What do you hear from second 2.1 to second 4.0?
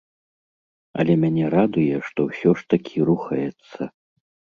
ўсё ж такі рухаецца.